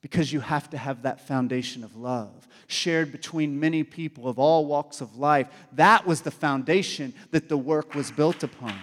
[0.00, 4.66] Because you have to have that foundation of love shared between many people of all
[4.66, 5.48] walks of life.
[5.72, 8.76] That was the foundation that the work was built upon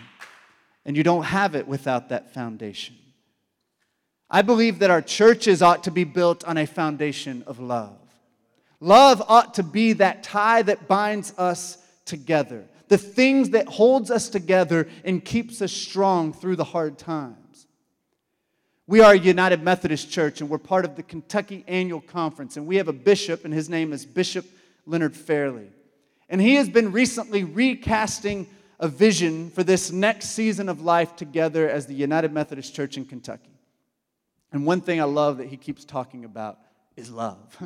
[0.86, 2.96] and you don't have it without that foundation.
[4.30, 7.98] I believe that our churches ought to be built on a foundation of love.
[8.80, 14.28] Love ought to be that tie that binds us together, the things that holds us
[14.28, 17.38] together and keeps us strong through the hard times.
[18.86, 22.68] We are a United Methodist Church, and we're part of the Kentucky Annual Conference, and
[22.68, 24.46] we have a bishop, and his name is Bishop
[24.86, 25.70] Leonard Fairley.
[26.28, 28.46] And he has been recently recasting
[28.82, 33.06] a vision for this next season of life together as the United Methodist Church in
[33.06, 33.58] Kentucky.
[34.52, 36.60] And one thing I love that he keeps talking about
[36.98, 37.58] is love.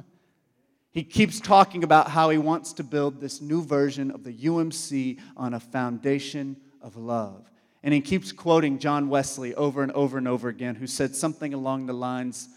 [0.91, 5.19] he keeps talking about how he wants to build this new version of the UMC
[5.35, 7.49] on a foundation of love.
[7.87, 11.53] And he keeps quoting John Wesley over and over and over again, who said something
[11.53, 12.49] along the lines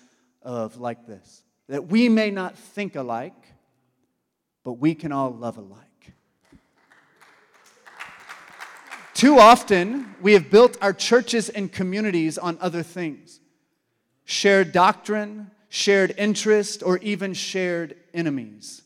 [0.43, 3.41] of like this that we may not think alike,
[4.65, 6.15] but we can all love alike.
[9.15, 13.39] Too often, we have built our churches and communities on other things
[14.25, 18.83] shared doctrine, shared interest, or even shared enemies.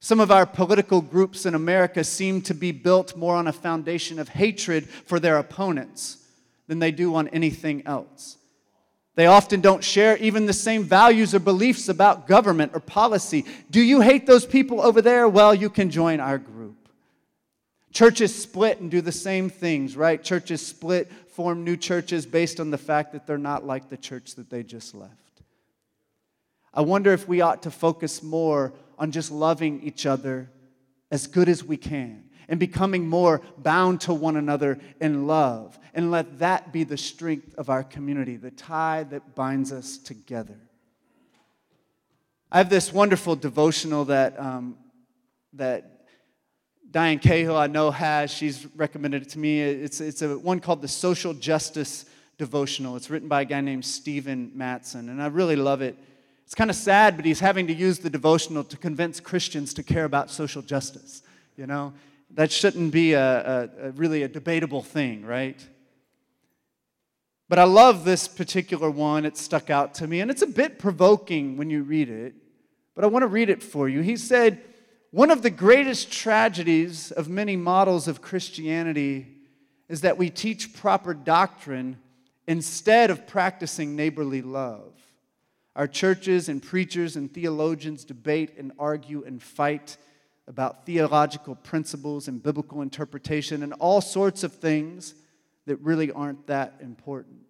[0.00, 4.18] Some of our political groups in America seem to be built more on a foundation
[4.18, 6.26] of hatred for their opponents
[6.66, 8.38] than they do on anything else.
[9.14, 13.44] They often don't share even the same values or beliefs about government or policy.
[13.70, 15.28] Do you hate those people over there?
[15.28, 16.76] Well, you can join our group.
[17.92, 20.22] Churches split and do the same things, right?
[20.22, 24.36] Churches split, form new churches based on the fact that they're not like the church
[24.36, 25.12] that they just left.
[26.72, 30.50] I wonder if we ought to focus more on just loving each other
[31.10, 35.78] as good as we can and becoming more bound to one another in love.
[35.94, 40.58] And let that be the strength of our community, the tie that binds us together.
[42.52, 44.76] I have this wonderful devotional that, um,
[45.54, 46.06] that
[46.90, 48.32] Diane Cahill, I know, has.
[48.32, 49.60] She's recommended it to me.
[49.60, 52.04] It's, it's a one called the Social Justice
[52.36, 52.96] Devotional.
[52.96, 55.96] It's written by a guy named Stephen Mattson, and I really love it.
[56.50, 59.84] It's kind of sad, but he's having to use the devotional to convince Christians to
[59.84, 61.22] care about social justice.
[61.56, 61.92] You know,
[62.32, 65.64] that shouldn't be a, a, a really a debatable thing, right?
[67.48, 69.24] But I love this particular one.
[69.26, 72.34] It stuck out to me, and it's a bit provoking when you read it,
[72.96, 74.00] but I want to read it for you.
[74.00, 74.60] He said,
[75.12, 79.28] One of the greatest tragedies of many models of Christianity
[79.88, 82.00] is that we teach proper doctrine
[82.48, 84.99] instead of practicing neighborly love.
[85.76, 89.96] Our churches and preachers and theologians debate and argue and fight
[90.48, 95.14] about theological principles and biblical interpretation and all sorts of things
[95.66, 97.42] that really aren't that important.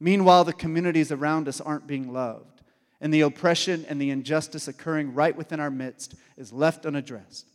[0.00, 2.62] Meanwhile, the communities around us aren't being loved,
[3.00, 7.46] and the oppression and the injustice occurring right within our midst is left unaddressed.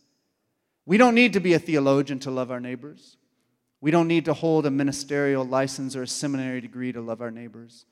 [0.86, 3.16] We don't need to be a theologian to love our neighbors.
[3.80, 7.30] We don't need to hold a ministerial license or a seminary degree to love our
[7.30, 7.84] neighbors.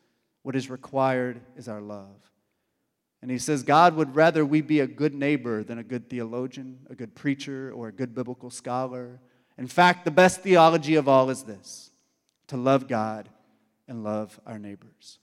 [0.45, 2.31] What is required is our love.
[3.23, 6.81] And he says, God would rather we be a good neighbor than a good theologian,
[6.91, 9.21] a good preacher, or a good biblical scholar.
[9.57, 11.91] In fact, the best theology of all is this
[12.49, 13.31] to love God
[13.89, 15.19] and love our neighbors.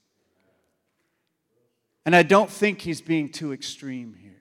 [2.04, 4.32] And I don't think he's being too extreme here.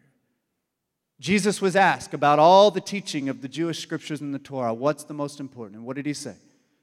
[1.20, 5.04] Jesus was asked about all the teaching of the Jewish scriptures in the Torah what's
[5.04, 5.76] the most important?
[5.76, 6.36] And what did he say?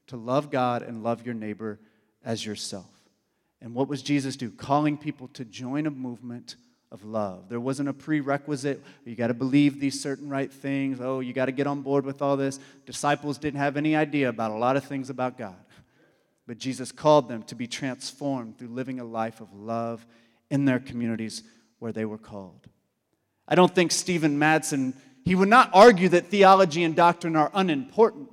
[0.08, 1.80] To love God and love your neighbor
[2.24, 2.97] as yourself.
[3.62, 4.52] And what was Jesus do?
[4.52, 6.56] Calling people to join a movement
[6.92, 7.50] of love.
[7.50, 8.82] There wasn't a prerequisite.
[9.04, 11.00] You got to believe these certain right things.
[11.02, 12.60] Oh, you got to get on board with all this.
[12.86, 15.56] Disciples didn't have any idea about a lot of things about God.
[16.46, 20.06] But Jesus called them to be transformed through living a life of love
[20.50, 21.44] in their communities
[21.80, 22.68] where they were called.
[23.48, 24.94] I don't think Stephen Mattson,
[25.26, 28.30] he would not argue that theology and doctrine are unimportant.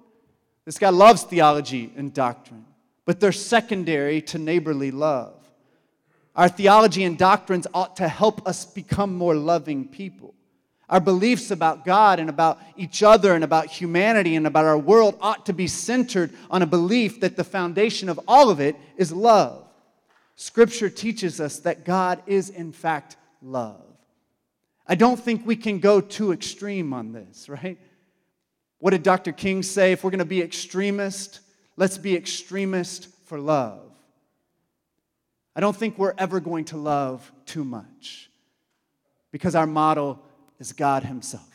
[0.65, 2.67] This guy loves theology and doctrine
[3.05, 5.35] but they're secondary to neighborly love.
[6.37, 10.35] Our theology and doctrines ought to help us become more loving people.
[10.89, 15.17] Our beliefs about God and about each other and about humanity and about our world
[15.21, 19.13] ought to be centered on a belief that the foundation of all of it is
[19.13, 19.67] love.
[20.37, 23.81] Scripture teaches us that God is, in fact, love.
[24.87, 27.79] I don't think we can go too extreme on this, right?
[28.79, 29.33] What did Dr.
[29.33, 29.93] King say?
[29.93, 31.41] If we're going to be extremist,
[31.77, 33.81] Let's be extremist for love.
[35.57, 38.31] I don't think we're ever going to love too much
[39.31, 40.21] because our model
[40.59, 41.49] is God Himself,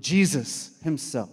[0.00, 1.30] Jesus Himself.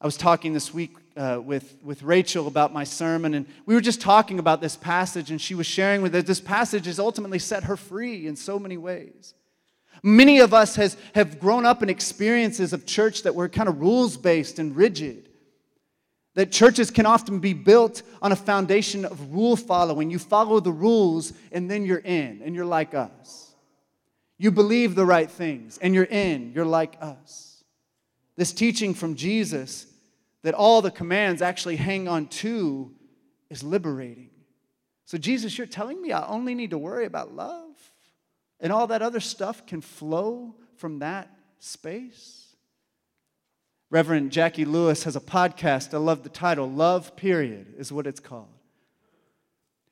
[0.00, 3.80] I was talking this week uh, with, with Rachel about my sermon, and we were
[3.80, 7.38] just talking about this passage, and she was sharing with us this passage has ultimately
[7.38, 9.32] set her free in so many ways.
[10.06, 13.80] Many of us has, have grown up in experiences of church that were kind of
[13.80, 15.30] rules based and rigid.
[16.34, 20.10] That churches can often be built on a foundation of rule following.
[20.10, 23.54] You follow the rules and then you're in, and you're like us.
[24.36, 27.64] You believe the right things and you're in, you're like us.
[28.36, 29.86] This teaching from Jesus
[30.42, 32.92] that all the commands actually hang on to
[33.48, 34.28] is liberating.
[35.06, 37.63] So, Jesus, you're telling me I only need to worry about love?
[38.60, 42.44] And all that other stuff can flow from that space.
[43.90, 45.94] Reverend Jacqui Lewis has a podcast.
[45.94, 46.68] I love the title.
[46.68, 48.48] Love, period, is what it's called.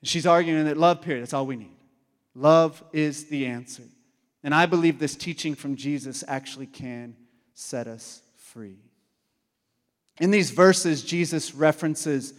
[0.03, 1.77] She's arguing that love, period, that's all we need.
[2.35, 3.83] Love is the answer.
[4.43, 7.15] And I believe this teaching from Jesus actually can
[7.53, 8.79] set us free.
[10.19, 12.33] In these verses, Jesus references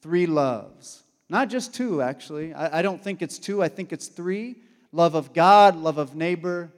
[0.00, 1.02] three loves.
[1.28, 2.54] Not just two, actually.
[2.54, 4.56] I, I don't think it's two, I think it's three
[4.92, 6.70] love of God, love of neighbor,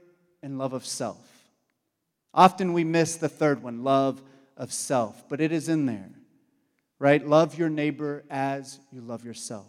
[0.43, 1.49] and love of self.
[2.35, 4.23] Often we miss the third one, love
[4.57, 6.11] of self, but it is in there,
[6.99, 7.27] right?
[7.27, 9.67] Love your neighbor as you love yourself.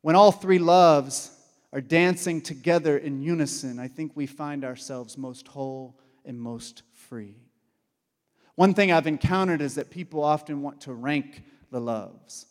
[0.00, 1.30] When all three loves
[1.72, 7.36] are dancing together in unison, I think we find ourselves most whole and most free.
[8.54, 12.46] One thing I've encountered is that people often want to rank the loves.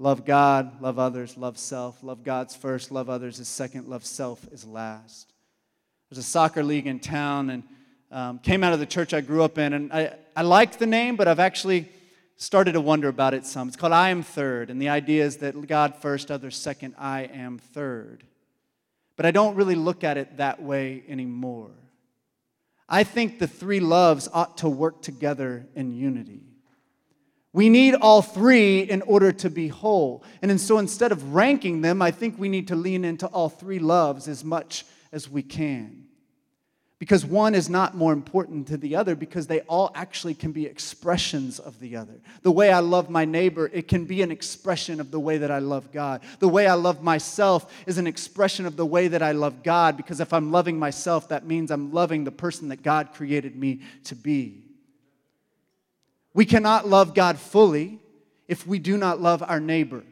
[0.00, 2.02] Love God, love others, love self.
[2.02, 5.34] Love God's first, love others is second, love self is last.
[6.08, 7.62] There's a soccer league in town and
[8.10, 9.74] um, came out of the church I grew up in.
[9.74, 11.86] And I, I liked the name, but I've actually
[12.36, 13.68] started to wonder about it some.
[13.68, 14.70] It's called I Am Third.
[14.70, 18.24] And the idea is that God first, others second, I am third.
[19.16, 21.72] But I don't really look at it that way anymore.
[22.88, 26.49] I think the three loves ought to work together in unity.
[27.52, 30.22] We need all three in order to be whole.
[30.40, 33.80] And so instead of ranking them, I think we need to lean into all three
[33.80, 36.06] loves as much as we can.
[37.00, 40.66] Because one is not more important to the other because they all actually can be
[40.66, 42.20] expressions of the other.
[42.42, 45.50] The way I love my neighbor, it can be an expression of the way that
[45.50, 46.20] I love God.
[46.40, 49.96] The way I love myself is an expression of the way that I love God
[49.96, 53.80] because if I'm loving myself, that means I'm loving the person that God created me
[54.04, 54.69] to be.
[56.34, 57.98] We cannot love God fully
[58.48, 60.04] if we do not love our neighbor.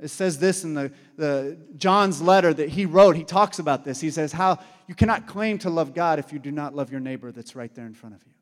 [0.00, 3.16] It says this in the, the John's letter that he wrote.
[3.16, 4.00] He talks about this.
[4.00, 7.00] He says, How you cannot claim to love God if you do not love your
[7.00, 8.32] neighbor that's right there in front of you.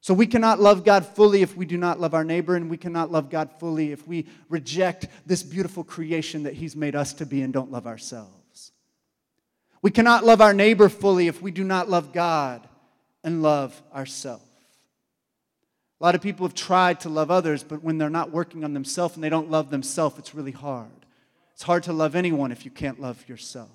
[0.00, 2.76] So we cannot love God fully if we do not love our neighbor, and we
[2.76, 7.26] cannot love God fully if we reject this beautiful creation that He's made us to
[7.26, 8.72] be and don't love ourselves.
[9.82, 12.66] We cannot love our neighbor fully if we do not love God
[13.24, 14.45] and love ourselves.
[16.00, 18.74] A lot of people have tried to love others, but when they're not working on
[18.74, 20.90] themselves and they don't love themselves, it's really hard.
[21.54, 23.70] It's hard to love anyone if you can't love yourself.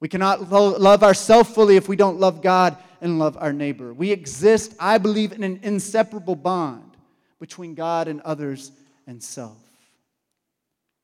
[0.00, 3.94] We cannot lo- love ourselves fully if we don't love God and love our neighbor.
[3.94, 6.90] We exist, I believe, in an inseparable bond
[7.38, 8.72] between God and others
[9.06, 9.56] and self.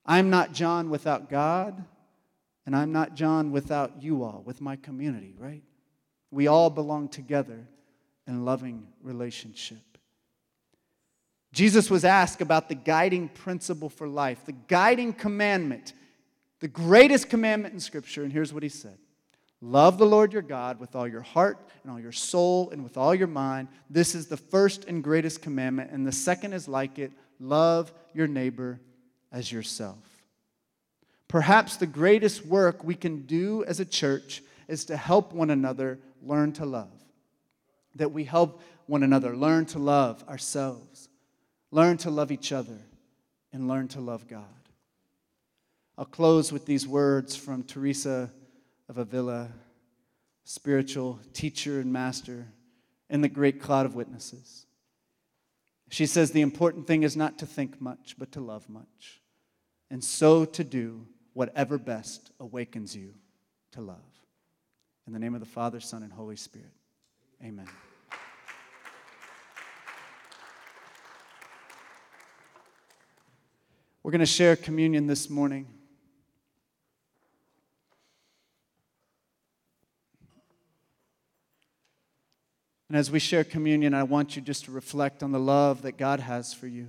[0.05, 1.85] I'm not John without God,
[2.67, 5.63] and I'm not John without you all, with my community, right?
[6.33, 7.69] We all belong together
[8.27, 9.79] and loving relationship.
[11.53, 15.95] Jesus was asked about the guiding principle for life, the guiding commandment,
[16.61, 18.99] the greatest commandment in Scripture, and here's what he said
[19.61, 22.97] Love the Lord your God with all your heart and all your soul and with
[22.97, 23.69] all your mind.
[23.91, 28.27] This is the first and greatest commandment, and the second is like it love your
[28.27, 28.81] neighbor
[29.33, 29.99] as yourself.
[31.27, 35.99] Perhaps the greatest work we can do as a church is to help one another
[36.23, 37.00] learn to love
[37.97, 41.09] that we help one another learn to love ourselves,
[41.71, 42.79] learn to love each other,
[43.53, 44.45] and learn to love God.
[45.99, 48.31] I'll close with these words from Teresa
[48.89, 49.49] of Avila,
[50.45, 52.47] spiritual teacher and master
[53.09, 54.67] in the great cloud of witnesses.
[55.91, 59.21] She says the important thing is not to think much, but to love much,
[59.91, 63.15] and so to do whatever best awakens you
[63.73, 63.97] to love.
[65.07, 66.73] In the name of the Father, Son, and Holy Spirit.
[67.43, 67.67] Amen.
[74.03, 75.67] We're going to share communion this morning.
[82.89, 85.97] And as we share communion, I want you just to reflect on the love that
[85.97, 86.89] God has for you.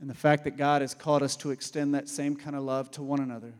[0.00, 2.90] And the fact that God has called us to extend that same kind of love
[2.92, 3.54] to one another.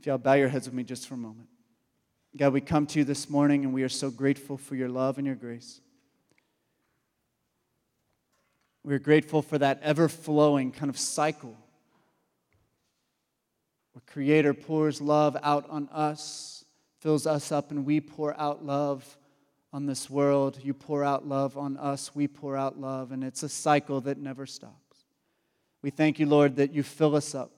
[0.00, 1.48] If y'all bow your heads with me just for a moment.
[2.36, 5.18] God, we come to you this morning and we are so grateful for your love
[5.18, 5.80] and your grace.
[8.84, 11.56] We're grateful for that ever flowing kind of cycle
[13.92, 16.64] where Creator pours love out on us,
[17.00, 19.18] fills us up, and we pour out love
[19.72, 20.58] on this world.
[20.62, 24.18] You pour out love on us, we pour out love, and it's a cycle that
[24.18, 25.04] never stops.
[25.82, 27.50] We thank you, Lord, that you fill us up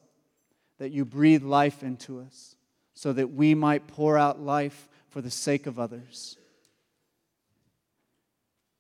[0.81, 2.57] that you breathe life into us
[2.95, 6.39] so that we might pour out life for the sake of others.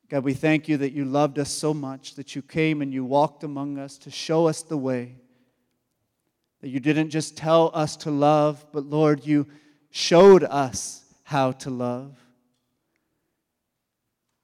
[0.09, 3.05] God, we thank you that you loved us so much, that you came and you
[3.05, 5.17] walked among us to show us the way.
[6.63, 9.47] That you didn't just tell us to love, but Lord, you
[9.91, 12.19] showed us how to love.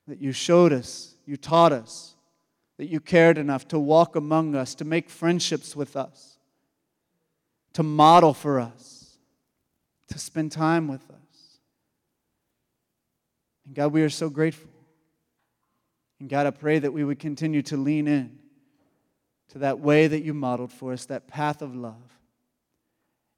[0.07, 2.17] That you showed us, you taught us,
[2.77, 6.36] that you cared enough to walk among us, to make friendships with us
[7.77, 9.19] to model for us,
[10.09, 11.59] to spend time with us.
[13.67, 14.71] And God, we are so grateful.
[16.19, 18.39] And God, I pray that we would continue to lean in
[19.51, 22.19] to that way that you modeled for us, that path of love.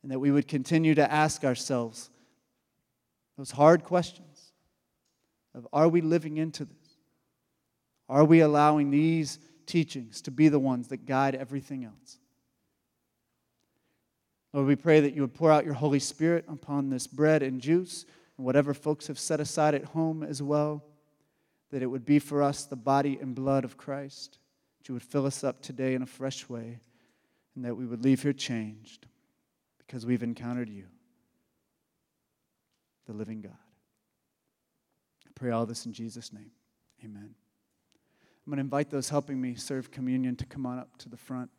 [0.03, 2.09] And that we would continue to ask ourselves
[3.36, 4.53] those hard questions
[5.53, 6.76] of are we living into this?
[8.09, 12.18] Are we allowing these teachings to be the ones that guide everything else.
[14.53, 17.61] Lord, we pray that you would pour out your Holy Spirit upon this bread and
[17.61, 20.82] juice and whatever folks have set aside at home as well,
[21.70, 24.38] that it would be for us the body and blood of Christ,
[24.78, 26.80] that you would fill us up today in a fresh way,
[27.55, 29.07] and that we would leave here changed
[29.78, 30.84] because we've encountered you,
[33.07, 33.53] the living God.
[35.26, 36.53] I pray all this in Jesus' name.
[37.05, 37.34] Amen.
[38.46, 41.18] I'm going to invite those helping me serve communion to come on up to the
[41.18, 41.51] front.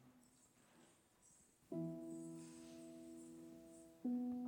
[4.04, 4.39] Thank you.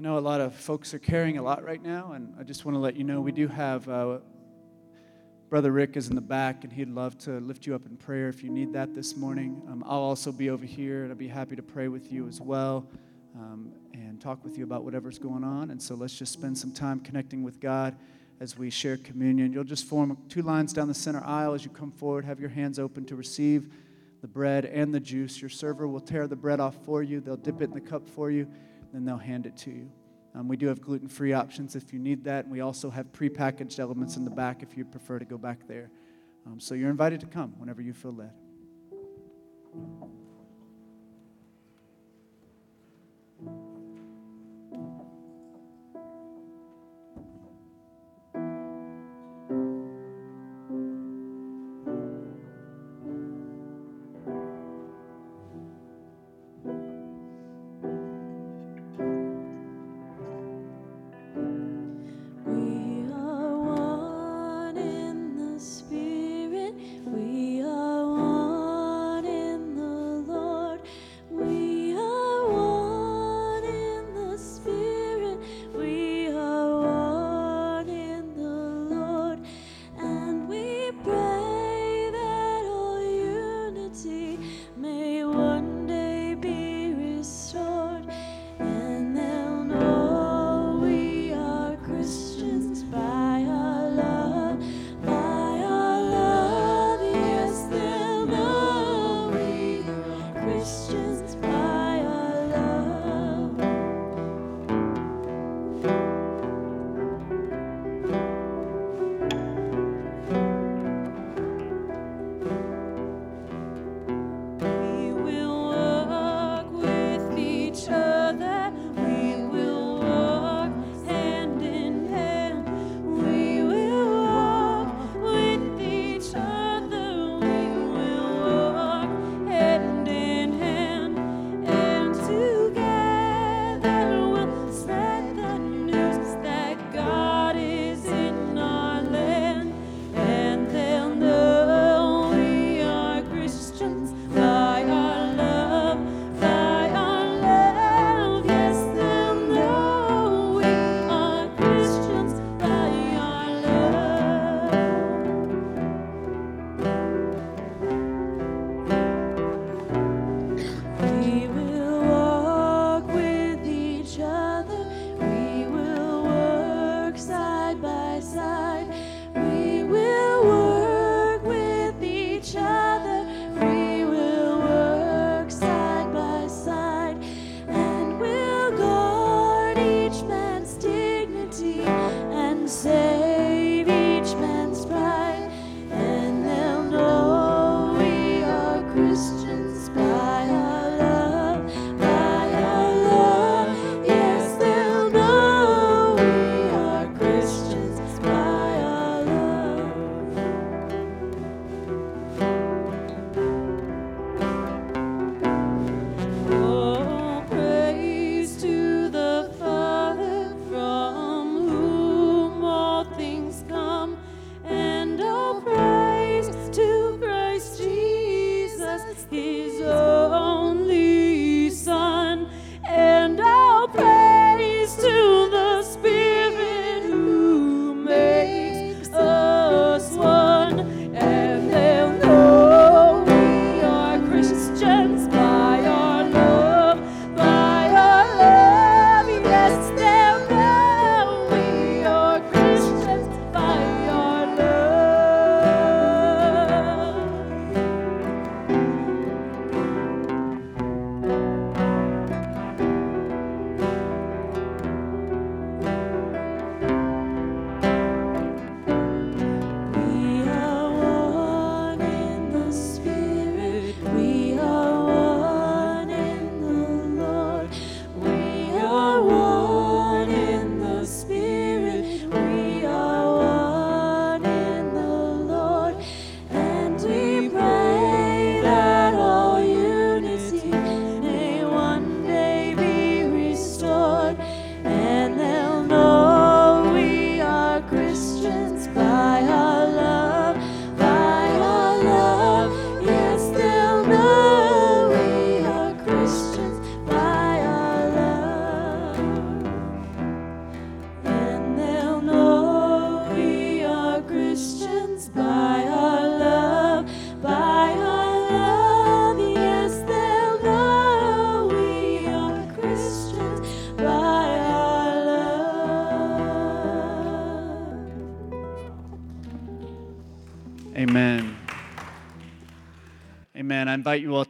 [0.00, 2.64] I know a lot of folks are carrying a lot right now, and I just
[2.64, 4.20] want to let you know we do have uh,
[5.50, 8.30] Brother Rick is in the back, and he'd love to lift you up in prayer
[8.30, 9.60] if you need that this morning.
[9.68, 12.40] Um, I'll also be over here, and I'd be happy to pray with you as
[12.40, 12.88] well
[13.38, 15.70] um, and talk with you about whatever's going on.
[15.70, 17.94] And so let's just spend some time connecting with God
[18.40, 19.52] as we share communion.
[19.52, 22.24] You'll just form two lines down the center aisle as you come forward.
[22.24, 23.68] Have your hands open to receive
[24.22, 25.42] the bread and the juice.
[25.42, 28.08] Your server will tear the bread off for you, they'll dip it in the cup
[28.08, 28.48] for you
[28.92, 29.90] then they'll hand it to you.
[30.34, 32.44] Um, we do have gluten free options if you need that.
[32.44, 35.66] And we also have prepackaged elements in the back if you prefer to go back
[35.66, 35.90] there.
[36.46, 38.32] Um, so you're invited to come whenever you feel led.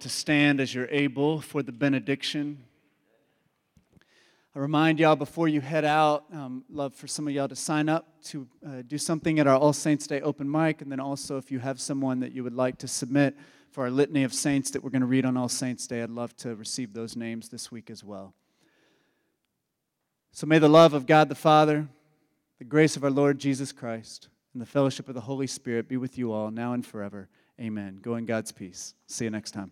[0.00, 2.64] To stand as you're able for the benediction.
[4.54, 7.88] I remind y'all before you head out, um, love for some of y'all to sign
[7.88, 11.36] up to uh, do something at our All Saints Day open mic, and then also
[11.36, 13.36] if you have someone that you would like to submit
[13.70, 16.10] for our litany of saints that we're going to read on All Saints Day, I'd
[16.10, 18.34] love to receive those names this week as well.
[20.32, 21.88] So may the love of God the Father,
[22.58, 25.96] the grace of our Lord Jesus Christ, and the fellowship of the Holy Spirit be
[25.96, 27.28] with you all now and forever.
[27.60, 28.00] Amen.
[28.02, 28.94] Go in God's peace.
[29.06, 29.70] See you next time.